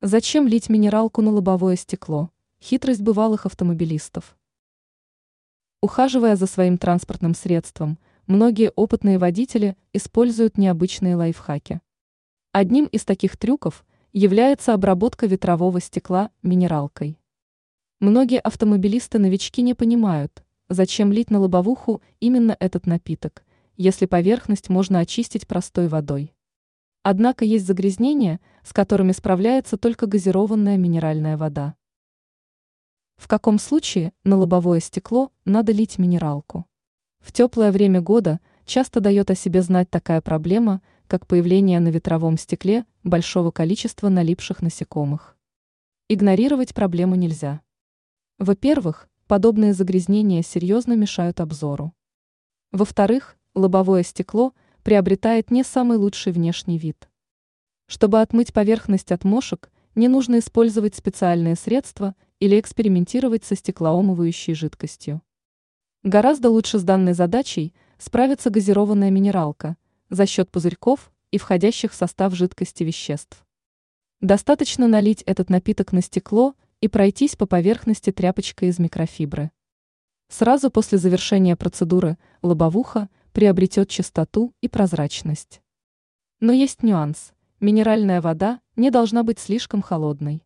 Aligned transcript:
Зачем 0.00 0.46
лить 0.46 0.68
минералку 0.68 1.22
на 1.22 1.32
лобовое 1.32 1.74
стекло? 1.74 2.30
Хитрость 2.62 3.00
бывалых 3.00 3.46
автомобилистов. 3.46 4.38
Ухаживая 5.82 6.36
за 6.36 6.46
своим 6.46 6.78
транспортным 6.78 7.34
средством, 7.34 7.98
многие 8.28 8.70
опытные 8.70 9.18
водители 9.18 9.76
используют 9.92 10.56
необычные 10.56 11.16
лайфхаки. 11.16 11.80
Одним 12.52 12.84
из 12.86 13.04
таких 13.04 13.36
трюков 13.36 13.84
является 14.12 14.72
обработка 14.72 15.26
ветрового 15.26 15.80
стекла 15.80 16.30
минералкой. 16.44 17.18
Многие 17.98 18.38
автомобилисты-новички 18.38 19.62
не 19.62 19.74
понимают, 19.74 20.44
зачем 20.68 21.10
лить 21.10 21.30
на 21.30 21.40
лобовуху 21.40 22.02
именно 22.20 22.56
этот 22.60 22.86
напиток, 22.86 23.42
если 23.76 24.06
поверхность 24.06 24.68
можно 24.68 25.00
очистить 25.00 25.48
простой 25.48 25.88
водой. 25.88 26.36
Однако 27.10 27.46
есть 27.46 27.66
загрязнения, 27.66 28.38
с 28.62 28.74
которыми 28.74 29.12
справляется 29.12 29.78
только 29.78 30.04
газированная 30.04 30.76
минеральная 30.76 31.38
вода. 31.38 31.74
В 33.16 33.28
каком 33.28 33.58
случае 33.58 34.12
на 34.24 34.36
лобовое 34.36 34.80
стекло 34.80 35.32
надо 35.46 35.72
лить 35.72 35.96
минералку? 35.96 36.66
В 37.20 37.32
теплое 37.32 37.72
время 37.72 38.02
года 38.02 38.40
часто 38.66 39.00
дает 39.00 39.30
о 39.30 39.34
себе 39.34 39.62
знать 39.62 39.88
такая 39.88 40.20
проблема, 40.20 40.82
как 41.06 41.26
появление 41.26 41.80
на 41.80 41.88
ветровом 41.88 42.36
стекле 42.36 42.84
большого 43.04 43.52
количества 43.52 44.10
налипших 44.10 44.60
насекомых. 44.60 45.38
Игнорировать 46.10 46.74
проблему 46.74 47.14
нельзя. 47.14 47.62
Во-первых, 48.36 49.08
подобные 49.26 49.72
загрязнения 49.72 50.42
серьезно 50.42 50.92
мешают 50.92 51.40
обзору. 51.40 51.94
Во-вторых, 52.70 53.38
лобовое 53.54 54.02
стекло– 54.02 54.52
приобретает 54.88 55.50
не 55.50 55.64
самый 55.64 55.98
лучший 55.98 56.32
внешний 56.32 56.78
вид. 56.78 57.07
Чтобы 57.88 58.20
отмыть 58.20 58.52
поверхность 58.52 59.12
от 59.12 59.24
мошек, 59.24 59.70
не 59.94 60.08
нужно 60.08 60.40
использовать 60.40 60.94
специальные 60.94 61.56
средства 61.56 62.14
или 62.38 62.60
экспериментировать 62.60 63.44
со 63.44 63.56
стеклоомывающей 63.56 64.52
жидкостью. 64.52 65.22
Гораздо 66.02 66.50
лучше 66.50 66.78
с 66.78 66.82
данной 66.82 67.14
задачей 67.14 67.74
справится 67.98 68.50
газированная 68.50 69.10
минералка 69.10 69.78
за 70.10 70.26
счет 70.26 70.50
пузырьков 70.50 71.10
и 71.30 71.38
входящих 71.38 71.92
в 71.92 71.94
состав 71.94 72.34
жидкости 72.34 72.84
веществ. 72.84 73.44
Достаточно 74.20 74.86
налить 74.86 75.22
этот 75.22 75.48
напиток 75.48 75.92
на 75.92 76.02
стекло 76.02 76.54
и 76.82 76.88
пройтись 76.88 77.36
по 77.36 77.46
поверхности 77.46 78.12
тряпочкой 78.12 78.68
из 78.68 78.78
микрофибры. 78.78 79.50
Сразу 80.28 80.70
после 80.70 80.98
завершения 80.98 81.56
процедуры 81.56 82.18
лобовуха 82.42 83.08
приобретет 83.32 83.88
чистоту 83.88 84.52
и 84.60 84.68
прозрачность. 84.68 85.62
Но 86.40 86.52
есть 86.52 86.82
нюанс. 86.82 87.32
Минеральная 87.60 88.20
вода 88.20 88.60
не 88.76 88.92
должна 88.92 89.24
быть 89.24 89.40
слишком 89.40 89.82
холодной. 89.82 90.44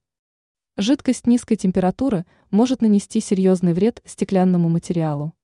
Жидкость 0.79 1.27
низкой 1.27 1.57
температуры 1.57 2.25
может 2.51 2.81
нанести 2.81 3.21
серьезный 3.21 3.75
вред 3.75 4.01
стеклянному 4.07 4.71
материалу. 4.71 5.35